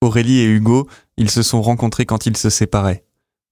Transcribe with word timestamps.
Aurélie 0.00 0.40
et 0.40 0.46
Hugo, 0.46 0.88
ils 1.16 1.30
se 1.30 1.42
sont 1.42 1.62
rencontrés 1.62 2.04
quand 2.04 2.26
ils 2.26 2.36
se 2.36 2.50
séparaient. 2.50 3.04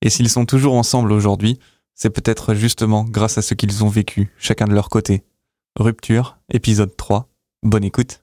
Et 0.03 0.11
s'ils 0.11 0.29
sont 0.29 0.45
toujours 0.45 0.75
ensemble 0.75 1.13
aujourd'hui, 1.13 1.59
c'est 1.95 2.11
peut-être 2.11 2.55
justement 2.55 3.05
grâce 3.05 3.39
à 3.39 3.43
ce 3.43 3.55
qu'ils 3.55 3.85
ont 3.85 3.89
vécu, 3.89 4.31
chacun 4.39 4.67
de 4.67 4.75
leur 4.75 4.89
côté. 4.89 5.23
Rupture, 5.79 6.37
épisode 6.51 6.97
3. 6.97 7.29
Bonne 7.63 7.85
écoute. 7.85 8.23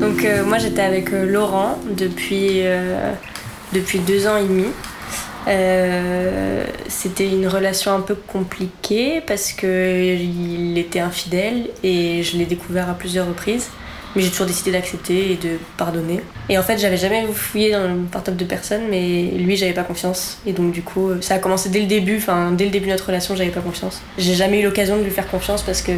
Donc 0.00 0.24
euh, 0.24 0.44
moi 0.44 0.58
j'étais 0.58 0.82
avec 0.82 1.12
euh, 1.12 1.26
Laurent 1.26 1.78
euh, 2.00 3.12
depuis 3.72 3.98
deux 4.00 4.26
ans 4.28 4.36
et 4.36 4.46
demi. 4.46 4.66
C'était 6.88 7.28
une 7.28 7.46
relation 7.46 7.92
un 7.92 8.00
peu 8.00 8.14
compliquée 8.14 9.22
parce 9.26 9.52
qu'il 9.52 10.76
était 10.76 11.00
infidèle 11.00 11.68
et 11.82 12.22
je 12.22 12.36
l'ai 12.36 12.46
découvert 12.46 12.88
à 12.90 12.94
plusieurs 12.94 13.28
reprises. 13.28 13.68
Mais 14.14 14.22
j'ai 14.22 14.30
toujours 14.30 14.46
décidé 14.46 14.72
d'accepter 14.72 15.32
et 15.32 15.36
de 15.36 15.58
pardonner. 15.76 16.22
Et 16.48 16.56
en 16.56 16.62
fait, 16.62 16.78
j'avais 16.78 16.96
jamais 16.96 17.26
fouillé 17.34 17.70
dans 17.70 17.86
le 17.86 17.96
portable 18.10 18.38
de 18.38 18.46
personne, 18.46 18.82
mais 18.88 19.24
lui, 19.36 19.58
j'avais 19.58 19.74
pas 19.74 19.82
confiance. 19.82 20.38
Et 20.46 20.54
donc, 20.54 20.72
du 20.72 20.80
coup, 20.80 21.10
ça 21.20 21.34
a 21.34 21.38
commencé 21.38 21.68
dès 21.68 21.80
le 21.80 21.86
début, 21.86 22.16
enfin, 22.16 22.50
dès 22.52 22.64
le 22.64 22.70
début 22.70 22.86
de 22.86 22.92
notre 22.92 23.06
relation, 23.06 23.36
j'avais 23.36 23.50
pas 23.50 23.60
confiance. 23.60 24.00
J'ai 24.16 24.32
jamais 24.32 24.60
eu 24.60 24.64
l'occasion 24.64 24.96
de 24.96 25.02
lui 25.02 25.10
faire 25.10 25.28
confiance 25.28 25.62
parce 25.62 25.82
que 25.82 25.92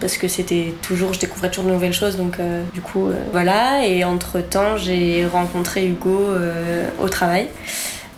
parce 0.00 0.16
que 0.16 0.28
c'était 0.28 0.74
toujours, 0.82 1.14
je 1.14 1.20
découvrais 1.20 1.48
toujours 1.48 1.64
de 1.64 1.72
nouvelles 1.72 1.94
choses, 1.94 2.16
donc 2.16 2.38
euh, 2.38 2.62
du 2.74 2.80
coup, 2.80 3.08
euh, 3.08 3.14
voilà. 3.32 3.86
Et 3.86 4.04
entre 4.04 4.40
temps, 4.40 4.76
j'ai 4.76 5.24
rencontré 5.26 5.86
Hugo 5.86 6.28
euh, 6.28 6.88
au 7.00 7.08
travail. 7.08 7.48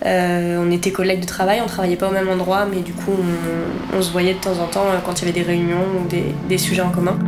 On 0.05 0.71
était 0.71 0.93
collègues 0.93 1.21
de 1.21 1.27
travail, 1.27 1.61
on 1.63 1.67
travaillait 1.67 1.97
pas 1.97 2.09
au 2.09 2.13
même 2.13 2.29
endroit, 2.29 2.67
mais 2.67 2.81
du 2.81 2.93
coup, 2.93 3.17
on, 3.95 4.03
se 4.03 4.11
voyait 4.11 4.35
de 4.35 4.39
temps 4.39 4.59
en 4.59 4.67
temps 4.67 4.87
quand 5.05 5.21
il 5.21 5.27
y 5.27 5.31
avait 5.31 5.41
des 5.41 5.47
réunions 5.47 5.85
ou 6.01 6.09
des, 6.49 6.59
sujets 6.59 6.83
en 6.83 6.91
commun. 6.91 7.19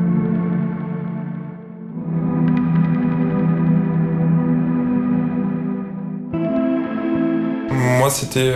Moi, 7.71 8.11
c'était 8.11 8.53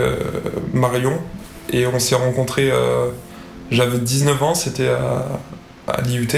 Marion, 0.72 1.18
et 1.72 1.86
on 1.86 1.98
s'est 1.98 2.14
rencontrés. 2.14 2.70
J'avais 3.70 3.98
19 3.98 4.42
ans, 4.42 4.54
c'était 4.54 4.88
à, 4.88 5.40
à 5.88 6.00
l'IUT. 6.02 6.28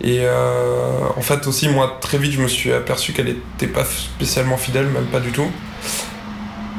Et 0.00 0.20
euh, 0.22 1.08
en 1.16 1.20
fait 1.22 1.46
aussi 1.48 1.68
moi 1.68 1.98
très 2.00 2.18
vite 2.18 2.32
je 2.32 2.40
me 2.40 2.46
suis 2.46 2.72
aperçu 2.72 3.12
qu'elle 3.12 3.26
n'était 3.26 3.66
pas 3.66 3.84
spécialement 3.84 4.56
fidèle, 4.56 4.86
même 4.86 5.06
pas 5.06 5.20
du 5.20 5.32
tout. 5.32 5.50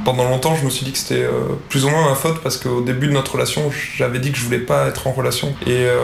Pendant 0.06 0.24
longtemps 0.30 0.56
je 0.56 0.66
me 0.66 0.70
suis 0.70 0.86
dit 0.86 0.92
que 0.92 0.98
c'était 0.98 1.24
euh, 1.24 1.56
plus 1.68 1.86
ou 1.86 1.90
moins 1.90 2.10
ma 2.10 2.16
faute 2.16 2.42
parce 2.42 2.58
qu'au 2.58 2.82
début 2.82 3.08
de 3.08 3.14
notre 3.14 3.34
relation 3.34 3.70
j'avais 3.96 4.20
dit 4.20 4.32
que 4.32 4.38
je 4.38 4.46
voulais 4.46 4.60
pas 4.60 4.88
être 4.88 5.08
en 5.08 5.12
relation. 5.12 5.54
Et 5.66 5.86
euh, 5.86 5.98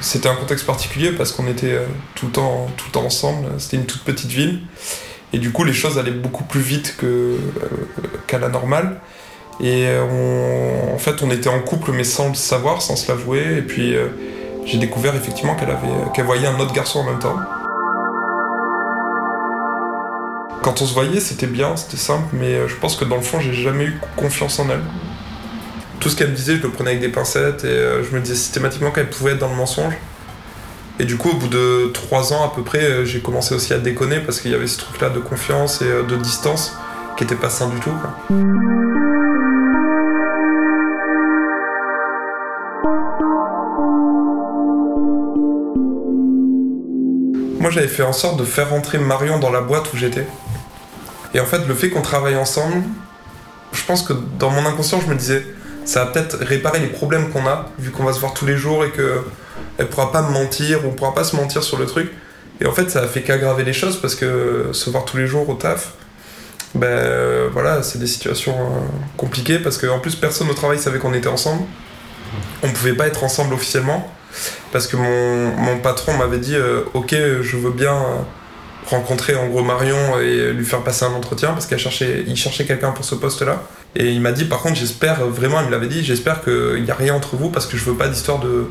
c'était 0.00 0.28
un 0.28 0.34
contexte 0.34 0.66
particulier 0.66 1.12
parce 1.12 1.32
qu'on 1.32 1.46
était 1.46 1.78
tout, 2.14 2.26
le 2.26 2.32
temps, 2.32 2.68
tout 2.76 2.86
le 2.88 2.92
temps 2.92 3.04
ensemble, 3.04 3.48
c'était 3.58 3.76
une 3.76 3.86
toute 3.86 4.02
petite 4.02 4.30
ville. 4.30 4.60
Et 5.32 5.38
du 5.38 5.52
coup 5.52 5.64
les 5.64 5.72
choses 5.72 5.98
allaient 5.98 6.10
beaucoup 6.10 6.44
plus 6.44 6.60
vite 6.60 6.96
qu'à 8.26 8.38
la 8.38 8.48
normale. 8.48 9.00
Et 9.60 9.86
en 9.88 10.98
fait 10.98 11.22
on 11.22 11.30
était 11.30 11.48
en 11.48 11.60
couple 11.60 11.92
mais 11.92 12.04
sans 12.04 12.30
le 12.30 12.34
savoir, 12.34 12.82
sans 12.82 12.96
se 12.96 13.08
l'avouer. 13.08 13.58
Et 13.58 13.62
puis 13.62 13.94
j'ai 14.64 14.78
découvert 14.78 15.14
effectivement 15.14 15.54
qu'elle 15.54 15.76
qu'elle 16.14 16.26
voyait 16.26 16.46
un 16.46 16.58
autre 16.58 16.72
garçon 16.72 17.00
en 17.00 17.04
même 17.04 17.18
temps. 17.18 17.36
Quand 20.62 20.80
on 20.80 20.86
se 20.86 20.94
voyait, 20.94 21.18
c'était 21.18 21.48
bien, 21.48 21.74
c'était 21.76 21.96
simple, 21.96 22.28
mais 22.32 22.54
euh, 22.54 22.68
je 22.68 22.76
pense 22.76 22.94
que 22.94 23.04
dans 23.04 23.16
le 23.16 23.22
fond, 23.22 23.40
j'ai 23.40 23.52
jamais 23.52 23.84
eu 23.84 24.00
confiance 24.14 24.60
en 24.60 24.70
elle. 24.70 24.82
Tout 25.98 26.08
ce 26.08 26.14
qu'elle 26.14 26.30
me 26.30 26.36
disait, 26.36 26.56
je 26.56 26.62
le 26.62 26.68
prenais 26.68 26.90
avec 26.90 27.00
des 27.00 27.08
pincettes 27.08 27.64
et 27.64 27.66
euh, 27.66 28.04
je 28.04 28.14
me 28.14 28.20
disais 28.20 28.36
systématiquement 28.36 28.92
qu'elle 28.92 29.10
pouvait 29.10 29.32
être 29.32 29.40
dans 29.40 29.48
le 29.48 29.56
mensonge. 29.56 29.94
Et 31.00 31.04
du 31.04 31.16
coup, 31.16 31.30
au 31.30 31.34
bout 31.34 31.48
de 31.48 31.90
trois 31.92 32.32
ans 32.32 32.44
à 32.44 32.54
peu 32.54 32.62
près, 32.62 32.78
euh, 32.78 33.04
j'ai 33.04 33.18
commencé 33.18 33.56
aussi 33.56 33.74
à 33.74 33.78
déconner 33.78 34.20
parce 34.20 34.40
qu'il 34.40 34.52
y 34.52 34.54
avait 34.54 34.68
ce 34.68 34.78
truc-là 34.78 35.10
de 35.10 35.18
confiance 35.18 35.82
et 35.82 35.86
de 36.08 36.16
distance 36.16 36.76
qui 37.16 37.24
était 37.24 37.34
pas 37.34 37.50
sain 37.50 37.68
du 37.68 37.80
tout. 37.80 37.90
Moi, 47.58 47.70
j'avais 47.70 47.88
fait 47.88 48.04
en 48.04 48.12
sorte 48.12 48.38
de 48.38 48.44
faire 48.44 48.70
rentrer 48.70 48.98
Marion 48.98 49.40
dans 49.40 49.50
la 49.50 49.60
boîte 49.60 49.92
où 49.92 49.96
j'étais. 49.96 50.26
Et 51.34 51.40
en 51.40 51.46
fait, 51.46 51.66
le 51.66 51.74
fait 51.74 51.90
qu'on 51.90 52.02
travaille 52.02 52.36
ensemble, 52.36 52.82
je 53.72 53.82
pense 53.84 54.02
que 54.02 54.12
dans 54.38 54.50
mon 54.50 54.66
inconscient, 54.66 55.00
je 55.00 55.06
me 55.06 55.14
disais, 55.14 55.46
ça 55.84 56.04
va 56.04 56.10
peut-être 56.10 56.36
réparer 56.38 56.78
les 56.78 56.88
problèmes 56.88 57.30
qu'on 57.30 57.46
a, 57.46 57.70
vu 57.78 57.90
qu'on 57.90 58.04
va 58.04 58.12
se 58.12 58.20
voir 58.20 58.34
tous 58.34 58.46
les 58.46 58.56
jours 58.56 58.84
et 58.84 58.90
que 58.90 59.22
elle 59.78 59.88
pourra 59.88 60.12
pas 60.12 60.22
me 60.22 60.30
mentir, 60.30 60.80
on 60.84 60.90
pourra 60.90 61.14
pas 61.14 61.24
se 61.24 61.34
mentir 61.36 61.62
sur 61.62 61.78
le 61.78 61.86
truc. 61.86 62.12
Et 62.60 62.66
en 62.66 62.72
fait, 62.72 62.90
ça 62.90 63.00
a 63.00 63.06
fait 63.06 63.22
qu'aggraver 63.22 63.64
les 63.64 63.72
choses 63.72 64.00
parce 64.00 64.14
que 64.14 64.68
se 64.72 64.90
voir 64.90 65.04
tous 65.04 65.16
les 65.16 65.26
jours 65.26 65.48
au 65.48 65.54
taf, 65.54 65.94
ben 66.74 67.48
voilà, 67.52 67.82
c'est 67.82 67.98
des 67.98 68.06
situations 68.06 68.54
euh, 68.54 68.80
compliquées 69.16 69.58
parce 69.58 69.78
qu'en 69.78 69.98
plus, 69.98 70.14
personne 70.14 70.48
au 70.48 70.54
travail 70.54 70.78
savait 70.78 70.98
qu'on 70.98 71.14
était 71.14 71.28
ensemble. 71.28 71.62
On 72.62 72.68
pouvait 72.68 72.94
pas 72.94 73.06
être 73.06 73.24
ensemble 73.24 73.54
officiellement 73.54 74.10
parce 74.72 74.86
que 74.86 74.96
mon, 74.96 75.78
patron 75.78 76.14
m'avait 76.14 76.38
dit 76.38 76.54
euh, 76.54 76.82
ok 76.94 77.10
je 77.10 77.56
veux 77.56 77.72
bien 77.72 77.94
euh, 77.94 78.18
rencontrer 78.86 79.36
en 79.36 79.46
gros 79.46 79.62
Marion 79.62 80.18
et 80.20 80.52
lui 80.52 80.64
faire 80.64 80.80
passer 80.80 81.04
un 81.04 81.12
entretien 81.12 81.50
parce 81.52 81.66
qu'il 81.66 81.78
cherchait, 81.78 82.24
il 82.26 82.36
cherchait 82.36 82.64
quelqu'un 82.64 82.90
pour 82.90 83.04
ce 83.04 83.14
poste 83.14 83.42
là 83.42 83.62
et 83.94 84.10
il 84.10 84.20
m'a 84.20 84.32
dit 84.32 84.44
par 84.44 84.60
contre 84.60 84.76
j'espère 84.76 85.24
vraiment 85.26 85.60
il 85.60 85.66
me 85.66 85.70
l'avait 85.70 85.86
dit 85.86 86.04
j'espère 86.04 86.42
qu'il 86.42 86.82
n'y 86.82 86.90
a 86.90 86.94
rien 86.94 87.14
entre 87.14 87.36
vous 87.36 87.48
parce 87.48 87.66
que 87.66 87.76
je 87.76 87.84
veux 87.84 87.94
pas 87.94 88.08
d'histoire 88.08 88.38
de 88.38 88.66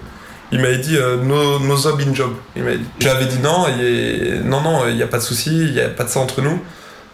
il 0.52 0.60
m'avait 0.60 0.80
dit 0.80 0.98
euh, 0.98 1.18
no, 1.18 1.60
no 1.60 1.78
job 1.78 2.02
in 2.06 2.14
job 2.14 2.34
il 2.56 2.64
dit. 2.64 2.86
J'avais 3.00 3.26
dit 3.26 3.40
non 3.40 3.68
non 4.46 4.62
non 4.62 4.88
il 4.88 4.96
n'y 4.96 5.04
a 5.04 5.08
pas 5.08 5.18
de 5.18 5.24
souci 5.24 5.50
il 5.50 5.74
n'y 5.74 5.82
a 5.82 5.90
pas 5.90 6.04
de 6.04 6.10
ça 6.10 6.20
entre 6.20 6.42
nous. 6.42 6.60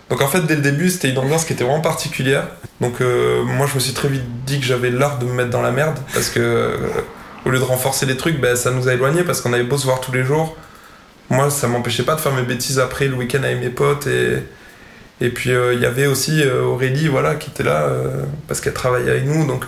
Donc 0.09 0.21
en 0.21 0.27
fait 0.27 0.41
dès 0.41 0.55
le 0.55 0.61
début 0.61 0.89
c'était 0.89 1.09
une 1.09 1.17
ambiance 1.19 1.45
qui 1.45 1.53
était 1.53 1.63
vraiment 1.63 1.81
particulière. 1.81 2.47
Donc 2.81 2.99
moi 2.99 3.67
je 3.67 3.75
me 3.75 3.79
suis 3.79 3.93
très 3.93 4.07
vite 4.07 4.23
dit 4.45 4.59
que 4.59 4.65
j'avais 4.65 4.89
l'art 4.89 5.19
de 5.19 5.25
me 5.25 5.33
mettre 5.33 5.51
dans 5.51 5.61
la 5.61 5.71
merde 5.71 5.99
parce 6.13 6.29
que 6.29 6.71
au 7.47 7.49
lieu 7.49 7.59
de 7.59 7.63
renforcer 7.63 8.05
les 8.05 8.17
trucs, 8.17 8.39
ben, 8.39 8.55
ça 8.55 8.71
nous 8.71 8.87
a 8.89 8.93
éloignés 8.93 9.23
parce 9.23 9.41
qu'on 9.41 9.53
avait 9.53 9.63
beau 9.63 9.77
se 9.77 9.85
voir 9.85 10.01
tous 10.01 10.11
les 10.11 10.23
jours. 10.23 10.55
Moi, 11.29 11.49
ça 11.49 11.67
m'empêchait 11.67 12.03
pas 12.03 12.15
de 12.15 12.21
faire 12.21 12.33
mes 12.33 12.43
bêtises 12.43 12.79
après 12.79 13.07
le 13.07 13.15
week-end 13.15 13.43
avec 13.43 13.59
mes 13.59 13.69
potes. 13.69 14.07
Et, 14.07 14.43
et 15.19 15.29
puis, 15.29 15.51
euh, 15.51 15.73
il 15.73 15.81
y 15.81 15.85
avait 15.85 16.07
aussi 16.07 16.41
euh, 16.41 16.63
Aurélie 16.63 17.07
voilà, 17.07 17.35
qui 17.35 17.49
était 17.49 17.63
là 17.63 17.87
euh, 17.87 18.23
parce 18.47 18.61
qu'elle 18.61 18.73
travaillait 18.73 19.11
avec 19.11 19.25
nous. 19.25 19.45
Donc, 19.45 19.65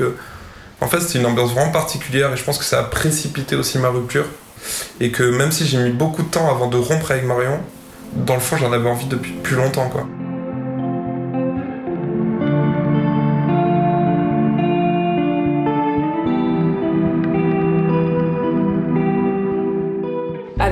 en 0.82 0.88
fait, 0.88 1.02
c'était 1.02 1.20
une 1.20 1.26
ambiance 1.26 1.52
vraiment 1.52 1.72
particulière 1.72 2.32
et 2.34 2.38
je 2.38 2.44
pense 2.44 2.58
que 2.58 2.66
ça 2.66 2.80
a 2.80 2.84
précipité 2.84 3.56
aussi 3.56 3.78
ma 3.78 3.90
rupture. 3.90 4.26
Et 5.00 5.12
que 5.12 5.24
même 5.24 5.52
si 5.52 5.66
j'ai 5.66 5.78
mis 5.78 5.92
beaucoup 5.92 6.24
de 6.24 6.30
temps 6.30 6.50
avant 6.50 6.68
de 6.68 6.78
rompre 6.78 7.12
avec 7.12 7.24
Marion, 7.26 7.60
dans 8.14 8.36
le 8.36 8.42
fond, 8.42 8.58
j'en 8.58 8.72
avais 8.72 8.90
envie 8.90 9.06
depuis 9.06 9.32
plus 9.32 9.56
longtemps. 9.56 9.90
quoi. 9.90 10.08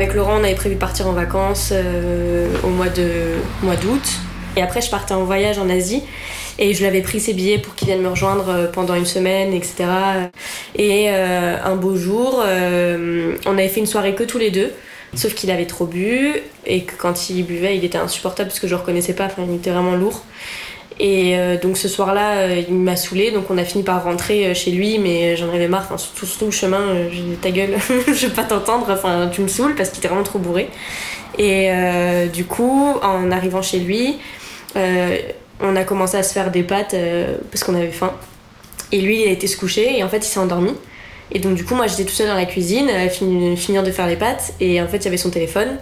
Avec 0.07 0.15
Laurent, 0.15 0.39
on 0.39 0.43
avait 0.45 0.55
prévu 0.55 0.75
de 0.75 0.79
partir 0.79 1.05
en 1.07 1.11
vacances 1.11 1.73
euh, 1.73 2.47
au 2.63 2.69
mois 2.69 2.87
de 2.87 3.33
d'août. 3.61 4.09
Et 4.55 4.61
après, 4.61 4.79
je 4.79 4.89
partais 4.89 5.13
en 5.13 5.25
voyage 5.25 5.59
en 5.59 5.69
Asie. 5.69 6.01
Et 6.59 6.73
je 6.73 6.79
lui 6.79 6.85
avais 6.85 7.01
pris 7.01 7.19
ses 7.19 7.33
billets 7.33 7.57
pour 7.57 7.75
qu'il 7.75 7.89
vienne 7.89 8.01
me 8.01 8.07
rejoindre 8.07 8.47
euh, 8.47 8.67
pendant 8.71 8.95
une 8.95 9.05
semaine, 9.05 9.51
etc. 9.51 9.83
Et 10.75 11.07
euh, 11.09 11.57
un 11.61 11.75
beau 11.75 11.97
jour, 11.97 12.41
on 12.41 13.57
avait 13.57 13.67
fait 13.67 13.81
une 13.81 13.85
soirée 13.85 14.15
que 14.15 14.23
tous 14.23 14.37
les 14.37 14.49
deux. 14.49 14.71
Sauf 15.13 15.33
qu'il 15.33 15.51
avait 15.51 15.65
trop 15.65 15.85
bu 15.85 16.35
et 16.65 16.83
que 16.83 16.93
quand 16.97 17.29
il 17.29 17.43
buvait, 17.43 17.75
il 17.75 17.83
était 17.83 17.97
insupportable 17.97 18.47
parce 18.47 18.61
que 18.61 18.67
je 18.67 18.75
le 18.75 18.79
reconnaissais 18.79 19.13
pas. 19.13 19.25
Enfin, 19.25 19.43
il 19.45 19.55
était 19.55 19.71
vraiment 19.71 19.95
lourd. 19.95 20.23
Et 20.99 21.37
euh, 21.37 21.57
donc 21.59 21.77
ce 21.77 21.87
soir-là, 21.87 22.37
euh, 22.37 22.63
il 22.67 22.73
m'a 22.73 22.95
saoulé, 22.95 23.31
donc 23.31 23.51
on 23.51 23.57
a 23.57 23.63
fini 23.63 23.83
par 23.83 24.03
rentrer 24.03 24.47
euh, 24.47 24.53
chez 24.55 24.71
lui, 24.71 24.97
mais 24.97 25.35
j'en 25.35 25.49
avais 25.49 25.67
marre, 25.67 25.87
enfin, 25.91 25.97
surtout, 25.97 26.45
le 26.45 26.51
chemin, 26.51 26.95
ta 27.41 27.51
gueule, 27.51 27.77
je 28.07 28.27
veux 28.27 28.33
pas 28.33 28.43
t'entendre, 28.43 28.87
enfin 28.89 29.29
tu 29.31 29.41
me 29.41 29.47
saoules 29.47 29.75
parce 29.75 29.89
qu'il 29.89 29.99
était 29.99 30.07
vraiment 30.07 30.23
trop 30.23 30.39
bourré. 30.39 30.69
Et 31.37 31.69
du 32.33 32.45
coup, 32.45 32.95
en 33.03 33.29
arrivant 33.29 33.61
chez 33.61 33.77
lui, 33.77 34.17
on 34.75 35.75
a 35.75 35.83
commencé 35.83 36.17
à 36.17 36.23
se 36.23 36.33
faire 36.33 36.49
des 36.49 36.63
pâtes 36.63 36.95
parce 37.51 37.63
qu'on 37.63 37.75
avait 37.75 37.91
faim. 37.91 38.11
Et 38.91 39.01
lui, 39.01 39.21
il 39.21 39.27
a 39.27 39.31
été 39.31 39.45
se 39.45 39.55
coucher 39.55 39.99
et 39.99 40.03
en 40.03 40.09
fait, 40.09 40.17
il 40.17 40.29
s'est 40.29 40.39
endormi. 40.39 40.73
Et 41.31 41.37
donc 41.37 41.53
du 41.53 41.63
coup, 41.63 41.75
moi 41.75 41.85
j'étais 41.85 42.05
tout 42.05 42.15
seul 42.15 42.27
dans 42.27 42.33
la 42.33 42.45
cuisine, 42.45 42.89
à 42.89 43.07
finir 43.09 43.83
de 43.83 43.91
faire 43.91 44.07
les 44.07 44.15
pâtes, 44.15 44.53
et 44.59 44.81
en 44.81 44.87
fait, 44.87 44.97
il 44.97 45.05
y 45.05 45.07
avait 45.09 45.17
son 45.17 45.29
téléphone. 45.29 45.77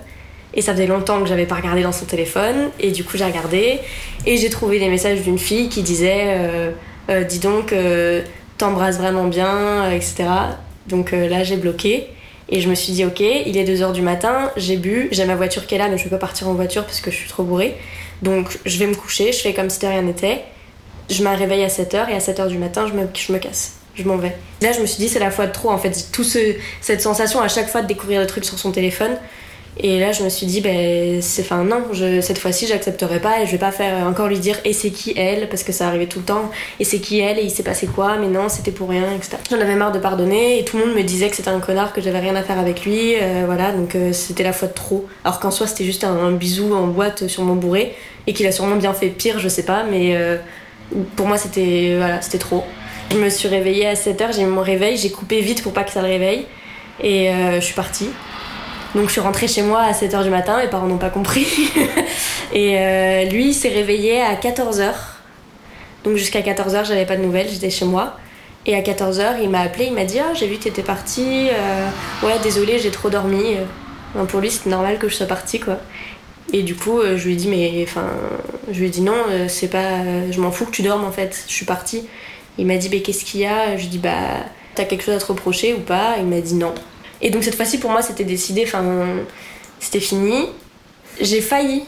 Et 0.55 0.61
ça 0.61 0.73
faisait 0.73 0.87
longtemps 0.87 1.21
que 1.21 1.27
j'avais 1.27 1.45
pas 1.45 1.55
regardé 1.55 1.83
dans 1.83 1.91
son 1.91 2.05
téléphone. 2.05 2.69
Et 2.79 2.91
du 2.91 3.03
coup, 3.03 3.17
j'ai 3.17 3.25
regardé. 3.25 3.79
Et 4.25 4.37
j'ai 4.37 4.49
trouvé 4.49 4.79
des 4.79 4.89
messages 4.89 5.21
d'une 5.21 5.37
fille 5.37 5.69
qui 5.69 5.83
disait 5.83 6.23
euh, 6.27 6.71
euh, 7.09 7.23
Dis 7.23 7.39
donc, 7.39 7.73
euh, 7.73 8.21
t'embrasses 8.57 8.97
vraiment 8.97 9.25
bien, 9.25 9.91
etc. 9.91 10.25
Donc 10.87 11.11
là, 11.11 11.43
j'ai 11.43 11.57
bloqué. 11.57 12.07
Et 12.47 12.61
je 12.61 12.69
me 12.69 12.75
suis 12.75 12.93
dit 12.93 13.03
Ok, 13.05 13.19
il 13.19 13.57
est 13.57 13.65
2h 13.65 13.91
du 13.91 14.01
matin, 14.01 14.51
j'ai 14.55 14.77
bu, 14.77 15.07
j'ai 15.11 15.25
ma 15.25 15.35
voiture 15.35 15.65
qui 15.65 15.73
est 15.73 15.79
là, 15.79 15.87
mais 15.89 15.97
je 15.97 16.03
peux 16.03 16.11
pas 16.11 16.19
partir 16.19 16.47
en 16.47 16.53
voiture 16.53 16.83
parce 16.83 17.01
que 17.01 17.09
je 17.09 17.15
suis 17.15 17.27
trop 17.27 17.43
bourrée. 17.43 17.75
Donc 18.21 18.59
je 18.65 18.77
vais 18.77 18.85
me 18.85 18.93
coucher, 18.93 19.31
je 19.31 19.39
fais 19.39 19.53
comme 19.53 19.69
si 19.71 19.79
de 19.79 19.87
rien 19.87 20.03
n'était. 20.03 20.43
Je 21.09 21.23
me 21.23 21.35
réveille 21.35 21.63
à 21.63 21.69
7h 21.69 22.07
et 22.09 22.13
à 22.13 22.19
7h 22.19 22.47
du 22.47 22.59
matin, 22.59 22.85
je 22.87 22.93
me, 22.93 23.07
je 23.15 23.33
me 23.33 23.39
casse 23.39 23.79
je 23.95 24.03
m'en 24.03 24.17
vais. 24.17 24.35
Là, 24.61 24.71
je 24.71 24.81
me 24.81 24.85
suis 24.85 24.97
dit, 24.97 25.09
c'est 25.09 25.19
la 25.19 25.31
fois 25.31 25.47
de 25.47 25.51
trop, 25.51 25.69
en 25.69 25.77
fait. 25.77 26.09
Tout 26.11 26.23
ce, 26.23 26.39
cette 26.81 27.01
sensation 27.01 27.41
à 27.41 27.47
chaque 27.47 27.69
fois 27.69 27.81
de 27.81 27.87
découvrir 27.87 28.21
des 28.21 28.27
trucs 28.27 28.45
sur 28.45 28.59
son 28.59 28.71
téléphone, 28.71 29.17
Et 29.77 29.99
là, 29.99 30.13
je 30.13 30.23
me 30.23 30.29
suis 30.29 30.45
dit, 30.45 30.61
ben, 30.61 31.21
c'est, 31.21 31.41
enfin, 31.41 31.63
non, 31.63 31.83
je, 31.91 32.21
cette 32.21 32.37
fois-ci, 32.37 32.65
j'accepterai 32.65 33.19
pas 33.19 33.41
et 33.41 33.45
je 33.45 33.51
vais 33.51 33.57
pas 33.57 33.71
faire 33.71 34.07
encore 34.07 34.27
lui 34.27 34.39
dire, 34.39 34.57
et 34.63 34.71
c'est 34.71 34.89
qui 34.89 35.13
elle, 35.17 35.49
parce 35.49 35.63
que 35.63 35.73
ça 35.73 35.87
arrivait 35.87 36.05
tout 36.05 36.19
le 36.19 36.25
temps, 36.25 36.49
et 36.79 36.85
c'est 36.85 36.99
qui 36.99 37.19
elle, 37.19 37.39
et 37.39 37.43
il 37.43 37.49
s'est 37.49 37.63
passé 37.63 37.85
quoi, 37.87 38.15
mais 38.17 38.27
non, 38.27 38.47
c'était 38.47 38.71
pour 38.71 38.89
rien, 38.89 39.11
etc. 39.13 39.37
J'en 39.49 39.59
avais 39.59 39.75
marre 39.75 39.91
de 39.91 39.99
pardonner, 39.99 40.59
et 40.59 40.63
tout 40.63 40.77
le 40.77 40.85
monde 40.85 40.95
me 40.95 41.03
disait 41.03 41.29
que 41.29 41.35
c'était 41.35 41.49
un 41.49 41.59
connard, 41.59 41.91
que 41.91 42.01
j'avais 42.01 42.19
rien 42.19 42.35
à 42.37 42.41
faire 42.43 42.57
avec 42.57 42.85
lui, 42.85 43.15
euh, 43.21 43.43
voilà, 43.45 43.73
donc 43.73 43.95
euh, 43.95 44.13
c'était 44.13 44.43
la 44.43 44.53
fois 44.53 44.69
de 44.69 44.73
trop. 44.73 45.07
Alors 45.25 45.41
qu'en 45.41 45.51
soi, 45.51 45.67
c'était 45.67 45.83
juste 45.83 46.05
un, 46.05 46.31
bisou 46.31 46.73
en 46.73 46.87
boîte 46.87 47.27
sur 47.27 47.43
mon 47.43 47.55
bourré, 47.55 47.95
et 48.27 48.33
qu'il 48.33 48.47
a 48.47 48.53
sûrement 48.53 48.77
bien 48.77 48.93
fait 48.93 49.09
pire, 49.09 49.39
je 49.39 49.49
sais 49.49 49.65
pas, 49.65 49.83
mais 49.83 50.15
euh, 50.15 50.37
pour 51.17 51.27
moi, 51.27 51.37
c'était, 51.37 51.95
voilà, 51.97 52.21
c'était 52.21 52.37
trop. 52.37 52.63
Je 53.11 53.17
me 53.17 53.29
suis 53.29 53.49
réveillée 53.49 53.87
à 53.87 53.95
7h, 53.95 54.35
j'ai 54.35 54.45
mon 54.45 54.61
réveil, 54.61 54.95
j'ai 54.95 55.11
coupé 55.11 55.41
vite 55.41 55.61
pour 55.63 55.73
pas 55.73 55.83
que 55.83 55.91
ça 55.91 56.01
le 56.01 56.07
réveille, 56.07 56.45
et 57.03 57.29
je 57.55 57.59
suis 57.59 57.73
partie. 57.73 58.09
Donc 58.95 59.07
je 59.07 59.11
suis 59.11 59.21
rentrée 59.21 59.49
chez 59.49 59.61
moi 59.61 59.81
à 59.81 59.91
7h 59.91 60.23
du 60.23 60.29
matin, 60.29 60.57
mes 60.57 60.69
parents 60.69 60.87
n'ont 60.87 60.97
pas 60.97 61.09
compris. 61.09 61.45
et 62.53 62.77
euh, 62.79 63.25
lui, 63.25 63.53
s'est 63.53 63.69
réveillé 63.69 64.21
à 64.21 64.35
14h. 64.35 64.93
Donc 66.05 66.15
jusqu'à 66.15 66.39
14h, 66.39 66.85
j'avais 66.85 67.05
pas 67.05 67.17
de 67.17 67.21
nouvelles, 67.21 67.49
j'étais 67.49 67.69
chez 67.69 67.83
moi. 67.83 68.15
Et 68.65 68.73
à 68.73 68.81
14h, 68.81 69.35
il 69.43 69.49
m'a 69.49 69.59
appelé, 69.59 69.87
il 69.87 69.93
m'a 69.93 70.05
dit 70.05 70.19
Ah, 70.19 70.33
j'ai 70.33 70.47
vu 70.47 70.57
que 70.57 70.63
t'étais 70.63 70.81
partie. 70.81 71.49
Euh, 71.49 71.89
ouais, 72.25 72.39
désolé, 72.41 72.79
j'ai 72.79 72.89
trop 72.89 73.09
dormi. 73.09 73.57
pour 74.29 74.39
lui, 74.39 74.49
c'était 74.49 74.69
normal 74.69 74.97
que 74.97 75.09
je 75.09 75.15
sois 75.15 75.27
partie, 75.27 75.59
quoi. 75.59 75.77
Et 76.53 76.63
du 76.63 76.73
coup, 76.73 76.99
euh, 76.99 77.17
je 77.17 77.25
lui 77.25 77.33
ai 77.33 77.35
dit 77.35 77.49
Mais 77.49 77.83
enfin, 77.83 78.07
je 78.71 78.79
lui 78.79 78.87
ai 78.87 78.89
dit 78.89 79.01
non, 79.01 79.25
c'est 79.49 79.69
pas. 79.69 80.03
Je 80.31 80.39
m'en 80.39 80.51
fous 80.51 80.65
que 80.65 80.71
tu 80.71 80.83
dormes 80.83 81.03
en 81.03 81.11
fait, 81.11 81.43
je 81.49 81.53
suis 81.53 81.65
partie. 81.65 82.07
Il 82.57 82.65
m'a 82.65 82.77
dit 82.77 82.87
Mais 82.89 83.01
qu'est-ce 83.01 83.25
qu'il 83.25 83.41
y 83.41 83.45
a? 83.45 83.75
Je 83.75 83.81
lui 83.81 83.87
ai 83.87 83.89
dit 83.89 83.97
Bah, 83.97 84.45
t'as 84.73 84.85
quelque 84.85 85.03
chose 85.03 85.15
à 85.15 85.19
te 85.19 85.25
reprocher 85.25 85.73
ou 85.73 85.79
pas? 85.79 86.15
Il 86.17 86.27
m'a 86.27 86.39
dit 86.39 86.55
non. 86.55 86.73
Et 87.21 87.29
donc 87.29 87.43
cette 87.43 87.55
fois-ci, 87.55 87.79
pour 87.79 87.91
moi, 87.91 88.01
c'était 88.01 88.23
décidé, 88.23 88.63
enfin, 88.65 88.83
c'était 89.79 89.99
fini. 89.99 90.47
J'ai 91.21 91.41
failli, 91.41 91.83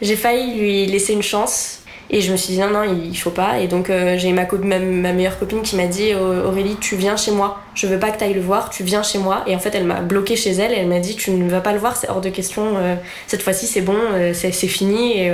j'ai 0.00 0.16
failli 0.16 0.58
lui 0.58 0.86
laisser 0.86 1.12
une 1.12 1.22
chance. 1.22 1.80
Et 2.10 2.22
je 2.22 2.32
me 2.32 2.38
suis 2.38 2.54
dit 2.54 2.60
non, 2.60 2.70
non, 2.70 2.84
il 2.84 3.16
faut 3.16 3.30
pas. 3.30 3.58
Et 3.58 3.66
donc 3.66 3.90
euh, 3.90 4.16
j'ai 4.16 4.32
ma, 4.32 4.46
ma, 4.46 4.78
ma, 4.78 5.12
meilleure 5.12 5.38
copine 5.38 5.60
qui 5.60 5.76
m'a 5.76 5.86
dit 5.86 6.14
Aurélie, 6.14 6.76
tu 6.80 6.96
viens 6.96 7.16
chez 7.16 7.32
moi. 7.32 7.60
Je 7.74 7.86
veux 7.86 7.98
pas 7.98 8.10
que 8.10 8.18
tu 8.18 8.24
ailles 8.24 8.34
le 8.34 8.40
voir, 8.40 8.70
tu 8.70 8.82
viens 8.82 9.02
chez 9.02 9.18
moi. 9.18 9.42
Et 9.46 9.54
en 9.54 9.58
fait, 9.58 9.74
elle 9.74 9.84
m'a 9.84 10.00
bloqué 10.00 10.34
chez 10.34 10.52
elle 10.52 10.72
et 10.72 10.76
elle 10.76 10.88
m'a 10.88 11.00
dit 11.00 11.16
tu 11.16 11.32
ne 11.32 11.50
vas 11.50 11.60
pas 11.60 11.72
le 11.72 11.78
voir, 11.78 11.96
c'est 11.96 12.08
hors 12.08 12.22
de 12.22 12.30
question. 12.30 12.78
Euh, 12.78 12.94
cette 13.26 13.42
fois-ci, 13.42 13.66
c'est 13.66 13.82
bon, 13.82 13.98
euh, 14.14 14.32
c'est 14.32 14.52
fini. 14.52 15.18
Et, 15.18 15.32